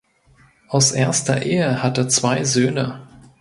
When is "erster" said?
0.93-1.43